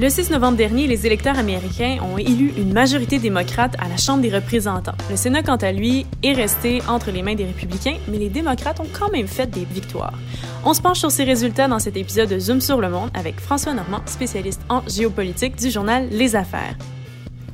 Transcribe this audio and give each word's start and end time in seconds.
Le 0.00 0.08
6 0.08 0.30
novembre 0.30 0.56
dernier, 0.56 0.86
les 0.86 1.06
électeurs 1.06 1.36
américains 1.40 1.98
ont 2.04 2.18
élu 2.18 2.52
une 2.56 2.72
majorité 2.72 3.18
démocrate 3.18 3.74
à 3.80 3.88
la 3.88 3.96
Chambre 3.96 4.22
des 4.22 4.30
représentants. 4.30 4.94
Le 5.10 5.16
Sénat, 5.16 5.42
quant 5.42 5.56
à 5.56 5.72
lui, 5.72 6.06
est 6.22 6.34
resté 6.34 6.80
entre 6.86 7.10
les 7.10 7.20
mains 7.20 7.34
des 7.34 7.46
républicains, 7.46 7.96
mais 8.06 8.18
les 8.18 8.28
démocrates 8.28 8.78
ont 8.78 8.86
quand 8.96 9.10
même 9.10 9.26
fait 9.26 9.50
des 9.50 9.64
victoires. 9.64 10.16
On 10.64 10.72
se 10.72 10.80
penche 10.80 11.00
sur 11.00 11.10
ces 11.10 11.24
résultats 11.24 11.66
dans 11.66 11.80
cet 11.80 11.96
épisode 11.96 12.28
de 12.28 12.38
Zoom 12.38 12.60
sur 12.60 12.80
le 12.80 12.88
monde 12.88 13.10
avec 13.12 13.40
François 13.40 13.74
Normand, 13.74 14.02
spécialiste 14.06 14.60
en 14.68 14.82
géopolitique 14.86 15.56
du 15.56 15.68
journal 15.68 16.06
Les 16.12 16.36
Affaires. 16.36 16.76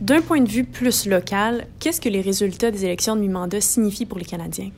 D'un 0.02 0.20
point 0.20 0.42
de 0.42 0.48
vue 0.50 0.64
plus 0.64 1.06
local, 1.06 1.66
qu'est-ce 1.80 1.98
que 2.02 2.10
les 2.10 2.20
résultats 2.20 2.70
des 2.70 2.84
élections 2.84 3.16
de 3.16 3.22
mi-mandat 3.22 3.62
signifient 3.62 4.04
pour 4.04 4.18
les 4.18 4.26
Canadiens? 4.26 4.68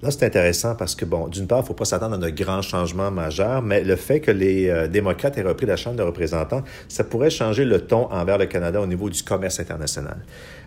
Là, 0.00 0.12
c'est 0.12 0.24
intéressant 0.24 0.76
parce 0.76 0.94
que, 0.94 1.04
bon, 1.04 1.26
d'une 1.26 1.48
part, 1.48 1.58
il 1.58 1.62
ne 1.62 1.66
faut 1.66 1.74
pas 1.74 1.84
s'attendre 1.84 2.14
à 2.14 2.18
de 2.18 2.30
grands 2.30 2.62
changements 2.62 3.10
majeurs, 3.10 3.62
mais 3.62 3.82
le 3.82 3.96
fait 3.96 4.20
que 4.20 4.30
les 4.30 4.68
euh, 4.68 4.86
démocrates 4.86 5.36
aient 5.38 5.42
repris 5.42 5.66
la 5.66 5.76
Chambre 5.76 5.96
des 5.96 6.04
représentants, 6.04 6.62
ça 6.86 7.02
pourrait 7.02 7.30
changer 7.30 7.64
le 7.64 7.80
ton 7.80 8.08
envers 8.12 8.38
le 8.38 8.46
Canada 8.46 8.80
au 8.80 8.86
niveau 8.86 9.10
du 9.10 9.24
commerce 9.24 9.58
international. 9.58 10.18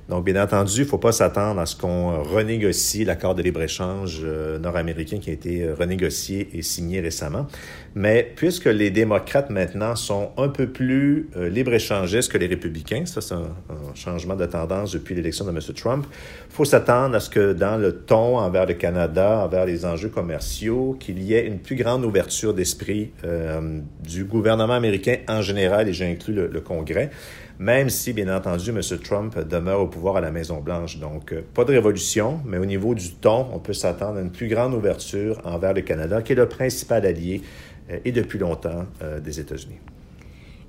Donc, 0.09 0.25
bien 0.25 0.43
entendu, 0.43 0.81
il 0.81 0.83
ne 0.83 0.85
faut 0.85 0.97
pas 0.97 1.13
s'attendre 1.13 1.61
à 1.61 1.65
ce 1.65 1.77
qu'on 1.77 2.21
renégocie 2.23 3.05
l'accord 3.05 3.33
de 3.33 3.41
libre-échange 3.41 4.19
euh, 4.21 4.59
nord-américain 4.59 5.19
qui 5.19 5.29
a 5.29 5.33
été 5.33 5.63
euh, 5.63 5.75
renégocié 5.75 6.49
et 6.53 6.61
signé 6.61 6.99
récemment. 6.99 7.47
Mais 7.95 8.29
puisque 8.35 8.65
les 8.65 8.91
démocrates 8.91 9.49
maintenant 9.49 9.95
sont 9.95 10.31
un 10.37 10.49
peu 10.49 10.67
plus 10.67 11.29
libre-échangistes 11.35 12.31
que 12.31 12.37
les 12.37 12.47
républicains, 12.47 13.05
ça 13.05 13.19
c'est 13.19 13.33
un, 13.33 13.51
changement 13.95 14.35
de 14.35 14.45
tendance 14.45 14.93
depuis 14.93 15.13
l'élection 15.13 15.43
de 15.43 15.51
M. 15.51 15.59
Trump, 15.75 16.05
il 16.09 16.53
faut 16.53 16.63
s'attendre 16.63 17.15
à 17.15 17.19
ce 17.19 17.29
que 17.29 17.51
dans 17.51 17.75
le 17.75 17.97
ton 17.97 18.37
envers 18.37 18.65
le 18.65 18.75
Canada, 18.75 19.20
envers 19.21 19.65
les 19.65 19.85
enjeux 19.85 20.09
commerciaux, 20.09 20.95
qu'il 20.99 21.21
y 21.21 21.33
ait 21.33 21.45
une 21.45 21.59
plus 21.59 21.75
grande 21.75 22.05
ouverture 22.05 22.53
d'esprit 22.53 23.11
du 24.03 24.25
gouvernement 24.25 24.73
américain 24.73 25.17
en 25.27 25.41
général, 25.41 25.87
et 25.87 25.93
j'inclus 25.93 26.33
le, 26.33 26.61
Congrès 26.61 27.09
même 27.61 27.91
si, 27.91 28.11
bien 28.11 28.35
entendu, 28.35 28.71
M. 28.71 28.81
Trump 29.03 29.37
demeure 29.47 29.81
au 29.81 29.87
pouvoir 29.87 30.17
à 30.17 30.21
la 30.21 30.31
Maison-Blanche. 30.31 30.97
Donc, 30.97 31.31
euh, 31.31 31.43
pas 31.53 31.63
de 31.63 31.71
révolution, 31.71 32.39
mais 32.43 32.57
au 32.57 32.65
niveau 32.65 32.95
du 32.95 33.11
ton, 33.13 33.45
on 33.53 33.59
peut 33.59 33.73
s'attendre 33.73 34.17
à 34.17 34.21
une 34.21 34.31
plus 34.31 34.47
grande 34.47 34.73
ouverture 34.73 35.39
envers 35.45 35.71
le 35.71 35.81
Canada, 35.81 36.23
qui 36.23 36.31
est 36.31 36.35
le 36.35 36.49
principal 36.49 37.05
allié, 37.05 37.43
euh, 37.91 37.99
et 38.03 38.11
depuis 38.11 38.39
longtemps, 38.39 38.85
euh, 39.03 39.19
des 39.19 39.39
États-Unis. 39.39 39.77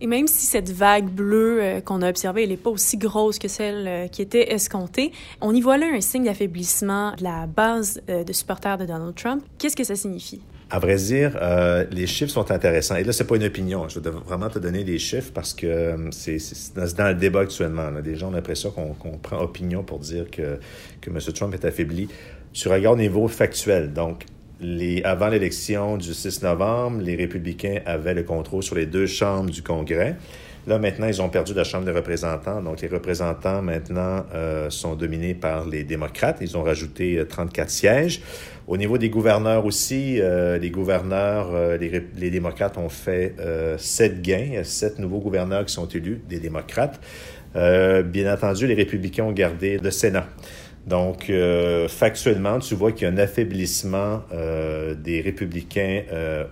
Et 0.00 0.06
même 0.06 0.26
si 0.26 0.46
cette 0.46 0.70
vague 0.70 1.08
bleue 1.08 1.80
qu'on 1.84 2.02
a 2.02 2.08
observée, 2.08 2.46
n'est 2.46 2.56
pas 2.56 2.70
aussi 2.70 2.96
grosse 2.96 3.38
que 3.38 3.48
celle 3.48 4.08
qui 4.10 4.22
était 4.22 4.52
escomptée, 4.52 5.12
on 5.40 5.54
y 5.54 5.60
voit 5.60 5.78
là 5.78 5.86
un 5.92 6.00
signe 6.00 6.24
d'affaiblissement 6.24 7.12
de 7.16 7.24
la 7.24 7.46
base 7.46 8.00
de 8.08 8.32
supporters 8.32 8.78
de 8.78 8.86
Donald 8.86 9.14
Trump. 9.14 9.44
Qu'est-ce 9.58 9.76
que 9.76 9.84
ça 9.84 9.96
signifie? 9.96 10.40
À 10.74 10.78
vrai 10.78 10.96
dire, 10.96 11.36
euh, 11.42 11.84
les 11.90 12.06
chiffres 12.06 12.32
sont 12.32 12.50
intéressants. 12.50 12.96
Et 12.96 13.04
là, 13.04 13.12
c'est 13.12 13.26
pas 13.26 13.36
une 13.36 13.44
opinion. 13.44 13.90
Je 13.90 14.00
dois 14.00 14.12
vraiment 14.24 14.48
te 14.48 14.58
donner 14.58 14.84
des 14.84 14.98
chiffres 14.98 15.30
parce 15.34 15.52
que 15.52 15.66
euh, 15.66 16.10
c'est 16.12 16.38
dans 16.74 17.08
le 17.08 17.14
débat 17.14 17.40
actuellement. 17.40 17.90
Des 18.00 18.16
gens 18.16 18.28
ont 18.28 18.30
l'impression 18.30 18.70
qu'on 18.70 19.18
prend 19.18 19.38
opinion 19.42 19.82
pour 19.82 19.98
dire 19.98 20.30
que, 20.30 20.58
que 21.02 21.10
M. 21.10 21.18
Trump 21.34 21.52
est 21.52 21.66
affaibli. 21.66 22.08
Tu 22.54 22.68
regardes 22.68 22.98
au 22.98 23.02
niveau 23.02 23.28
factuel. 23.28 23.92
Donc, 23.92 24.24
les, 24.62 25.02
avant 25.02 25.28
l'élection 25.28 25.96
du 25.96 26.14
6 26.14 26.42
novembre, 26.42 27.02
les 27.02 27.16
républicains 27.16 27.80
avaient 27.84 28.14
le 28.14 28.22
contrôle 28.22 28.62
sur 28.62 28.76
les 28.76 28.86
deux 28.86 29.06
chambres 29.06 29.50
du 29.50 29.62
Congrès. 29.62 30.16
Là, 30.68 30.78
maintenant, 30.78 31.08
ils 31.08 31.20
ont 31.20 31.28
perdu 31.28 31.54
la 31.54 31.64
Chambre 31.64 31.84
des 31.86 31.90
représentants. 31.90 32.62
Donc, 32.62 32.80
les 32.82 32.88
représentants, 32.88 33.62
maintenant, 33.62 34.24
euh, 34.32 34.70
sont 34.70 34.94
dominés 34.94 35.34
par 35.34 35.66
les 35.66 35.82
démocrates. 35.82 36.38
Ils 36.40 36.56
ont 36.56 36.62
rajouté 36.62 37.20
34 37.28 37.68
sièges. 37.68 38.22
Au 38.68 38.76
niveau 38.76 38.96
des 38.96 39.10
gouverneurs 39.10 39.66
aussi, 39.66 40.20
euh, 40.20 40.56
les 40.56 40.70
gouverneurs, 40.70 41.50
euh, 41.52 41.76
les, 41.76 42.30
démocrates 42.30 42.78
ont 42.78 42.88
fait 42.88 43.34
euh, 43.40 43.76
sept 43.76 44.22
gains, 44.22 44.62
sept 44.62 45.00
nouveaux 45.00 45.18
gouverneurs 45.18 45.64
qui 45.64 45.74
sont 45.74 45.88
élus, 45.88 46.20
des 46.28 46.38
démocrates. 46.38 47.00
bien 47.54 48.32
entendu, 48.32 48.66
les 48.66 48.74
républicains 48.74 49.24
ont 49.24 49.32
gardé 49.32 49.78
le 49.78 49.90
Sénat. 49.90 50.26
Donc, 50.86 51.30
factuellement, 51.88 52.58
tu 52.58 52.74
vois 52.74 52.90
qu'il 52.90 53.06
y 53.06 53.10
a 53.10 53.14
un 53.14 53.18
affaiblissement 53.18 54.22
des 54.32 55.20
républicains 55.20 56.02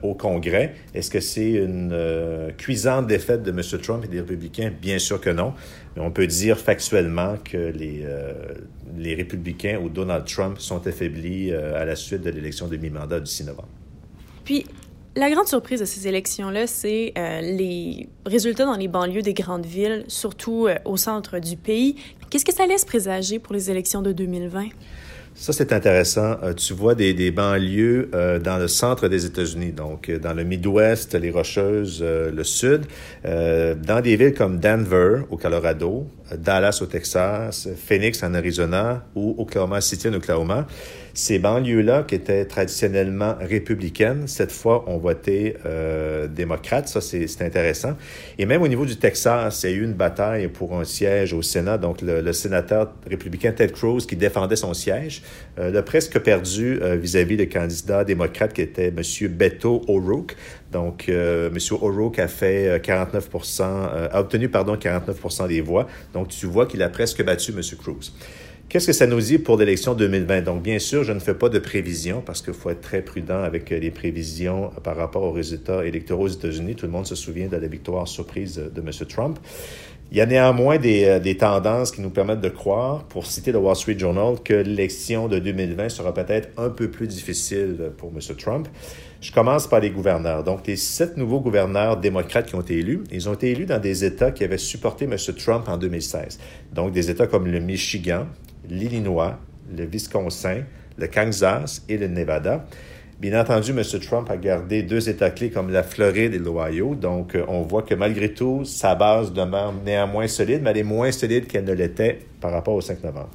au 0.02 0.14
Congrès. 0.14 0.74
Est-ce 0.94 1.10
que 1.10 1.18
c'est 1.18 1.50
une 1.50 2.52
cuisante 2.56 3.08
défaite 3.08 3.42
de 3.42 3.50
M. 3.50 3.60
Trump 3.82 4.04
et 4.04 4.08
des 4.08 4.20
républicains? 4.20 4.70
Bien 4.80 5.00
sûr 5.00 5.20
que 5.20 5.30
non. 5.30 5.52
Mais 5.96 6.02
on 6.02 6.10
peut 6.10 6.26
dire 6.26 6.58
factuellement 6.58 7.36
que 7.44 7.56
les, 7.56 9.14
républicains 9.14 9.78
ou 9.82 9.88
Donald 9.88 10.24
Trump 10.24 10.58
sont 10.58 10.86
affaiblis 10.86 11.50
euh, 11.50 11.80
à 11.80 11.84
la 11.84 11.96
suite 11.96 12.22
de 12.22 12.30
l'élection 12.30 12.68
de 12.68 12.76
mi-mandat 12.76 13.20
du 13.20 13.30
6 13.30 13.44
novembre. 13.44 13.68
Puis, 14.44 14.66
la 15.16 15.28
grande 15.30 15.48
surprise 15.48 15.80
de 15.80 15.84
ces 15.84 16.06
élections-là, 16.06 16.68
c'est 16.68 17.12
euh, 17.18 17.40
les 17.40 18.08
résultats 18.24 18.64
dans 18.64 18.76
les 18.76 18.86
banlieues 18.86 19.22
des 19.22 19.34
grandes 19.34 19.66
villes, 19.66 20.04
surtout 20.06 20.68
euh, 20.68 20.76
au 20.84 20.96
centre 20.96 21.40
du 21.40 21.56
pays. 21.56 21.96
Qu'est-ce 22.30 22.44
que 22.44 22.54
ça 22.54 22.64
laisse 22.64 22.84
présager 22.84 23.40
pour 23.40 23.54
les 23.54 23.70
élections 23.70 24.02
de 24.02 24.12
2020? 24.12 24.68
Ça, 25.34 25.52
c'est 25.52 25.72
intéressant. 25.72 26.36
tu 26.56 26.74
vois 26.74 26.94
des, 26.94 27.30
banlieues 27.30 28.10
dans 28.42 28.58
le 28.58 28.68
centre 28.68 29.08
des 29.08 29.24
États-Unis, 29.24 29.72
donc 29.72 30.10
dans 30.10 30.34
le 30.34 30.44
Midwest, 30.44 31.14
les 31.14 31.30
Rocheuses, 31.30 32.02
le 32.02 32.44
Sud, 32.44 32.82
dans 33.24 34.00
des 34.02 34.16
villes 34.16 34.34
comme 34.34 34.58
Denver, 34.58 35.22
au 35.30 35.36
Colorado, 35.36 36.06
Dallas 36.36 36.80
au 36.82 36.86
Texas, 36.86 37.68
Phoenix 37.76 38.22
en 38.22 38.34
Arizona 38.34 39.04
ou 39.14 39.34
Oklahoma 39.38 39.80
City 39.80 40.08
en 40.08 40.14
Oklahoma. 40.14 40.66
Ces 41.14 41.38
banlieues-là, 41.38 42.04
qui 42.04 42.14
étaient 42.14 42.44
traditionnellement 42.44 43.34
républicaines, 43.40 44.26
cette 44.26 44.52
fois 44.52 44.84
ont 44.88 44.98
voté 44.98 45.56
euh, 45.66 46.26
démocrate. 46.26 46.88
Ça, 46.88 47.00
c'est 47.00 47.42
intéressant. 47.42 47.96
Et 48.38 48.46
même 48.46 48.62
au 48.62 48.68
niveau 48.68 48.86
du 48.86 48.96
Texas, 48.96 49.62
il 49.64 49.70
y 49.70 49.72
a 49.72 49.76
eu 49.76 49.84
une 49.84 49.94
bataille 49.94 50.48
pour 50.48 50.78
un 50.78 50.84
siège 50.84 51.32
au 51.32 51.42
Sénat. 51.42 51.78
Donc, 51.78 52.02
le, 52.02 52.32
sénateur 52.32 52.92
républicain 53.08 53.52
Ted 53.52 53.72
Cruz, 53.72 54.06
qui 54.06 54.16
défendait 54.16 54.56
son 54.56 54.74
siège, 54.74 55.22
euh, 55.58 55.70
l'a 55.70 55.82
presque 55.82 56.18
perdu 56.20 56.78
euh, 56.82 56.96
vis-à-vis 56.96 57.36
le 57.36 57.46
candidat 57.46 58.04
démocrate 58.04 58.52
qui 58.52 58.62
était 58.62 58.88
M. 58.88 59.28
Beto 59.28 59.82
O'Rourke. 59.88 60.36
Donc, 60.72 61.08
euh, 61.08 61.50
M. 61.50 61.58
O'Rourke 61.80 62.18
a 62.18 62.28
fait 62.28 62.80
49 62.82 63.28
a 64.12 64.20
obtenu, 64.20 64.48
pardon, 64.48 64.76
49 64.76 65.48
des 65.48 65.60
voix. 65.60 65.86
Donc, 66.12 66.28
tu 66.28 66.46
vois 66.46 66.66
qu'il 66.66 66.82
a 66.82 66.88
presque 66.88 67.24
battu 67.24 67.52
M. 67.52 67.60
Cruz. 67.78 68.12
Qu'est-ce 68.70 68.86
que 68.86 68.92
ça 68.92 69.08
nous 69.08 69.20
dit 69.20 69.38
pour 69.38 69.56
l'élection 69.56 69.94
2020? 69.94 70.42
Donc, 70.42 70.62
bien 70.62 70.78
sûr, 70.78 71.02
je 71.02 71.10
ne 71.10 71.18
fais 71.18 71.34
pas 71.34 71.48
de 71.48 71.58
prévisions 71.58 72.22
parce 72.24 72.40
qu'il 72.40 72.54
faut 72.54 72.70
être 72.70 72.80
très 72.80 73.02
prudent 73.02 73.42
avec 73.42 73.68
les 73.70 73.90
prévisions 73.90 74.70
par 74.84 74.94
rapport 74.94 75.24
aux 75.24 75.32
résultats 75.32 75.84
électoraux 75.84 76.26
aux 76.26 76.28
États-Unis. 76.28 76.76
Tout 76.76 76.86
le 76.86 76.92
monde 76.92 77.04
se 77.04 77.16
souvient 77.16 77.48
de 77.48 77.56
la 77.56 77.66
victoire 77.66 78.06
surprise 78.06 78.62
de 78.72 78.80
M. 78.80 78.90
Trump. 79.08 79.40
Il 80.12 80.18
y 80.18 80.20
a 80.20 80.26
néanmoins 80.26 80.78
des, 80.78 81.04
euh, 81.04 81.18
des, 81.18 81.36
tendances 81.36 81.90
qui 81.90 82.00
nous 82.00 82.10
permettent 82.10 82.40
de 82.40 82.48
croire, 82.48 83.02
pour 83.08 83.26
citer 83.26 83.50
le 83.50 83.58
Wall 83.58 83.74
Street 83.74 83.98
Journal, 83.98 84.36
que 84.44 84.54
l'élection 84.54 85.26
de 85.26 85.40
2020 85.40 85.88
sera 85.88 86.14
peut-être 86.14 86.50
un 86.56 86.70
peu 86.70 86.88
plus 86.88 87.08
difficile 87.08 87.90
pour 87.96 88.12
M. 88.14 88.36
Trump. 88.36 88.68
Je 89.20 89.32
commence 89.32 89.66
par 89.66 89.80
les 89.80 89.90
gouverneurs. 89.90 90.44
Donc, 90.44 90.64
les 90.68 90.76
sept 90.76 91.16
nouveaux 91.16 91.40
gouverneurs 91.40 91.96
démocrates 91.96 92.46
qui 92.46 92.54
ont 92.54 92.60
été 92.60 92.78
élus, 92.78 93.02
ils 93.10 93.28
ont 93.28 93.34
été 93.34 93.50
élus 93.50 93.66
dans 93.66 93.80
des 93.80 94.04
États 94.04 94.30
qui 94.30 94.44
avaient 94.44 94.58
supporté 94.58 95.06
M. 95.06 95.16
Trump 95.36 95.68
en 95.68 95.76
2016. 95.76 96.38
Donc, 96.72 96.92
des 96.92 97.10
États 97.10 97.26
comme 97.26 97.48
le 97.48 97.58
Michigan, 97.58 98.26
l'Illinois, 98.68 99.38
le 99.76 99.84
Wisconsin, 99.84 100.62
le 100.98 101.06
Kansas 101.06 101.84
et 101.88 101.96
le 101.96 102.08
Nevada. 102.08 102.66
Bien 103.20 103.38
entendu, 103.38 103.72
M. 103.72 103.82
Trump 104.00 104.30
a 104.30 104.38
gardé 104.38 104.82
deux 104.82 105.10
États 105.10 105.30
clés 105.30 105.50
comme 105.50 105.70
la 105.70 105.82
Floride 105.82 106.32
et 106.32 106.38
l'Ohio. 106.38 106.94
Donc, 106.94 107.34
euh, 107.34 107.44
on 107.48 107.60
voit 107.60 107.82
que 107.82 107.94
malgré 107.94 108.32
tout, 108.32 108.64
sa 108.64 108.94
base 108.94 109.34
demeure 109.34 109.74
néanmoins 109.84 110.26
solide, 110.26 110.62
mais 110.62 110.70
elle 110.70 110.78
est 110.78 110.82
moins 110.82 111.12
solide 111.12 111.46
qu'elle 111.46 111.64
ne 111.64 111.74
l'était 111.74 112.20
par 112.40 112.50
rapport 112.50 112.74
au 112.74 112.80
5 112.80 113.04
novembre. 113.04 113.28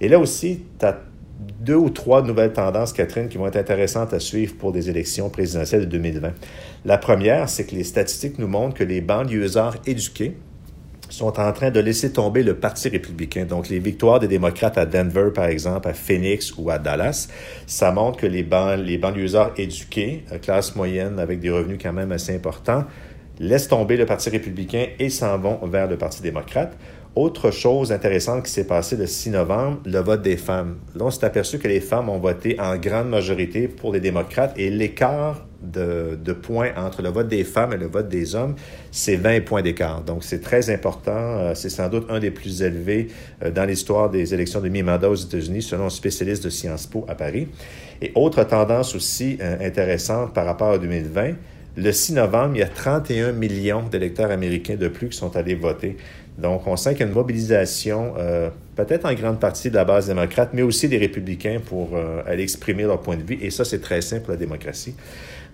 Et 0.00 0.08
là 0.08 0.18
aussi, 0.18 0.64
tu 0.78 0.84
as 0.84 0.98
deux 1.60 1.76
ou 1.76 1.90
trois 1.90 2.22
nouvelles 2.22 2.52
tendances, 2.52 2.92
Catherine, 2.92 3.28
qui 3.28 3.38
vont 3.38 3.46
être 3.46 3.56
intéressantes 3.56 4.12
à 4.12 4.18
suivre 4.18 4.56
pour 4.56 4.72
des 4.72 4.90
élections 4.90 5.30
présidentielles 5.30 5.82
de 5.82 5.86
2020. 5.86 6.32
La 6.84 6.98
première, 6.98 7.48
c'est 7.48 7.64
que 7.64 7.76
les 7.76 7.84
statistiques 7.84 8.38
nous 8.38 8.48
montrent 8.48 8.74
que 8.74 8.84
les 8.84 9.00
banlieusards 9.00 9.76
éduqués, 9.86 10.36
sont 11.08 11.38
en 11.40 11.52
train 11.52 11.70
de 11.70 11.80
laisser 11.80 12.12
tomber 12.12 12.42
le 12.42 12.54
Parti 12.54 12.88
républicain. 12.88 13.44
Donc, 13.44 13.68
les 13.68 13.78
victoires 13.78 14.20
des 14.20 14.28
démocrates 14.28 14.78
à 14.78 14.86
Denver, 14.86 15.30
par 15.34 15.46
exemple, 15.46 15.88
à 15.88 15.94
Phoenix 15.94 16.54
ou 16.56 16.70
à 16.70 16.78
Dallas, 16.78 17.28
ça 17.66 17.92
montre 17.92 18.18
que 18.18 18.26
les, 18.26 18.42
ban 18.42 18.76
les 18.76 18.98
banlieusards 18.98 19.52
éduqués, 19.56 20.24
euh, 20.32 20.38
classe 20.38 20.76
moyenne 20.76 21.18
avec 21.18 21.40
des 21.40 21.50
revenus 21.50 21.78
quand 21.82 21.92
même 21.92 22.12
assez 22.12 22.34
importants, 22.34 22.84
laissent 23.38 23.68
tomber 23.68 23.96
le 23.96 24.06
Parti 24.06 24.30
républicain 24.30 24.86
et 24.98 25.10
s'en 25.10 25.38
vont 25.38 25.58
vers 25.66 25.88
le 25.88 25.96
Parti 25.96 26.22
démocrate. 26.22 26.76
Autre 27.14 27.50
chose 27.50 27.90
intéressante 27.90 28.44
qui 28.44 28.52
s'est 28.52 28.66
passée 28.66 28.96
le 28.96 29.06
6 29.06 29.30
novembre, 29.30 29.80
le 29.84 29.98
vote 29.98 30.22
des 30.22 30.36
femmes. 30.36 30.78
Là, 30.94 31.06
on 31.06 31.10
s'est 31.10 31.24
aperçu 31.24 31.58
que 31.58 31.66
les 31.66 31.80
femmes 31.80 32.08
ont 32.08 32.18
voté 32.18 32.60
en 32.60 32.76
grande 32.76 33.08
majorité 33.08 33.66
pour 33.66 33.92
les 33.92 34.00
démocrates 34.00 34.52
et 34.56 34.70
l'écart 34.70 35.47
de, 35.62 36.32
points 36.32 36.70
entre 36.76 37.02
le 37.02 37.08
vote 37.08 37.28
des 37.28 37.44
femmes 37.44 37.72
et 37.72 37.76
le 37.76 37.86
vote 37.86 38.08
des 38.08 38.34
hommes, 38.34 38.54
c'est 38.90 39.16
20 39.16 39.44
points 39.44 39.62
d'écart. 39.62 40.02
Donc, 40.02 40.24
c'est 40.24 40.40
très 40.40 40.70
important. 40.70 41.10
Euh, 41.12 41.54
c'est 41.54 41.70
sans 41.70 41.88
doute 41.88 42.06
un 42.10 42.20
des 42.20 42.30
plus 42.30 42.62
élevés 42.62 43.08
euh, 43.42 43.50
dans 43.50 43.64
l'histoire 43.64 44.10
des 44.10 44.34
élections 44.34 44.60
de 44.60 44.68
mi-mandat 44.68 45.10
aux 45.10 45.14
États-Unis, 45.14 45.62
selon 45.62 45.86
un 45.86 45.90
spécialiste 45.90 46.44
de 46.44 46.50
Sciences 46.50 46.86
Po 46.86 47.04
à 47.08 47.14
Paris. 47.14 47.48
Et 48.00 48.12
autre 48.14 48.44
tendance 48.44 48.94
aussi 48.94 49.38
euh, 49.40 49.66
intéressante 49.66 50.32
par 50.32 50.46
rapport 50.46 50.70
à 50.70 50.78
2020, 50.78 51.34
Le 51.76 51.92
6 51.92 52.14
novembre, 52.14 52.56
il 52.56 52.58
y 52.58 52.62
a 52.62 52.68
31 52.68 53.32
millions 53.32 53.82
d'électeurs 53.82 54.30
américains 54.30 54.76
de 54.76 54.88
plus 54.88 55.10
qui 55.10 55.16
sont 55.16 55.36
allés 55.36 55.54
voter. 55.54 55.96
Donc, 56.36 56.66
on 56.66 56.76
sent 56.76 56.90
qu'il 56.90 57.00
y 57.00 57.02
a 57.04 57.06
une 57.06 57.14
mobilisation, 57.14 58.14
peut-être 58.76 59.06
en 59.06 59.14
grande 59.14 59.40
partie 59.40 59.70
de 59.70 59.74
la 59.74 59.84
base 59.84 60.06
démocrate, 60.06 60.50
mais 60.52 60.62
aussi 60.62 60.88
des 60.88 60.98
républicains 60.98 61.58
pour 61.64 61.90
aller 62.26 62.44
exprimer 62.44 62.84
leur 62.84 63.00
point 63.00 63.16
de 63.16 63.22
vue. 63.22 63.38
Et 63.42 63.50
ça, 63.50 63.64
c'est 63.64 63.80
très 63.80 64.00
simple 64.00 64.22
pour 64.22 64.32
la 64.32 64.36
démocratie. 64.36 64.94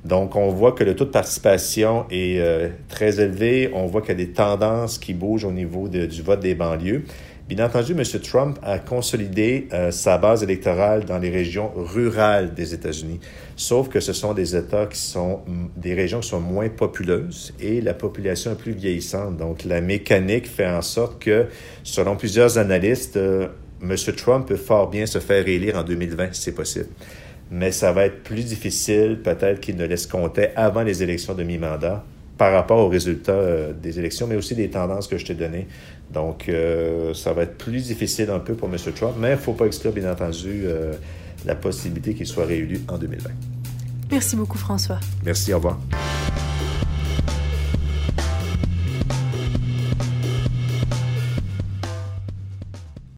Donc, 0.05 0.37
on 0.37 0.49
voit 0.49 0.73
que 0.73 0.85
le 0.85 0.95
taux 0.95 1.06
de 1.06 1.11
participation 1.11 2.05
est 2.11 2.39
euh, 2.39 2.69
très 2.89 3.21
élevé. 3.21 3.71
On 3.73 3.87
voit 3.87 4.03
qu'il 4.03 4.11
y 4.11 4.23
a 4.23 4.27
des 4.27 4.33
tendances 4.33 4.99
qui 4.99 5.15
bougent 5.15 5.45
au 5.45 5.53
niveau 5.53 5.89
du 5.89 6.23
vote 6.23 6.41
des 6.41 6.55
banlieues. 6.55 7.05
Bien 7.49 7.67
entendu, 7.67 7.93
M. 7.93 8.03
Trump 8.23 8.59
a 8.62 8.79
consolidé 8.79 9.69
euh, 9.75 9.91
sa 9.91 10.17
base 10.17 10.43
électorale 10.43 11.05
dans 11.05 11.19
les 11.19 11.29
régions 11.29 11.71
rurales 11.77 12.55
des 12.55 12.73
États-Unis, 12.73 13.21
sauf 13.55 13.91
que 13.91 14.01
ce 14.01 14.15
sont 14.15 14.33
des 14.33 14.56
États 14.56 14.87
qui 14.87 14.99
sont 14.99 15.41
des 15.77 15.93
régions 15.93 16.21
qui 16.21 16.29
sont 16.29 16.41
moins 16.41 16.71
populeuses 16.71 17.53
et 17.61 17.83
la 17.83 17.93
population 17.93 18.53
est 18.53 18.59
plus 18.59 18.73
vieillissante. 18.73 19.37
Donc, 19.37 19.65
la 19.65 19.83
mécanique 19.83 20.49
fait 20.49 20.67
en 20.67 20.81
sorte 20.81 21.23
que, 21.23 21.49
selon 21.83 22.17
plusieurs 22.17 22.57
analystes, 22.57 23.19
euh, 23.19 23.49
M. 23.83 23.95
Trump 24.17 24.49
peut 24.49 24.57
fort 24.57 24.89
bien 24.89 25.05
se 25.05 25.19
faire 25.19 25.47
élire 25.47 25.77
en 25.77 25.83
2020 25.83 26.33
si 26.33 26.41
c'est 26.41 26.53
possible. 26.53 26.89
Mais 27.50 27.73
ça 27.73 27.93
va 27.93 28.06
être 28.06 28.23
plus 28.23 28.44
difficile 28.44 29.20
peut-être 29.23 29.61
qu'il 29.61 29.76
ne 29.76 29.85
laisse 29.85 30.06
compter 30.06 30.49
avant 30.56 30.82
les 30.82 31.02
élections 31.02 31.35
de 31.35 31.43
mi-mandat 31.43 32.05
par 32.38 32.52
rapport 32.52 32.79
aux 32.79 32.88
résultats 32.88 33.32
euh, 33.32 33.73
des 33.73 33.99
élections, 33.99 34.26
mais 34.26 34.37
aussi 34.37 34.55
des 34.55 34.69
tendances 34.69 35.06
que 35.06 35.19
je 35.19 35.25
t'ai 35.25 35.35
données. 35.35 35.69
Donc, 36.12 36.49
euh, 36.49 37.14
ça 37.14 37.32
va 37.32 37.43
être 37.43 37.56
plus 37.56 37.85
difficile 37.85 38.31
un 38.31 38.41
peu 38.41 38.55
pour 38.55 38.69
M. 38.69 38.76
Trump, 38.94 39.14
mais 39.19 39.29
il 39.29 39.32
ne 39.32 39.37
faut 39.37 39.52
pas 39.52 39.67
exclure, 39.67 39.93
bien 39.93 40.11
entendu, 40.11 40.62
euh, 40.64 40.94
la 41.44 41.55
possibilité 41.55 42.14
qu'il 42.14 42.26
soit 42.26 42.46
réélu 42.46 42.81
en 42.88 42.99
2020. 42.99 43.31
Merci 44.11 44.37
beaucoup, 44.37 44.58
François. 44.58 45.00
Merci, 45.25 45.52
au 45.52 45.56
revoir. 45.56 45.79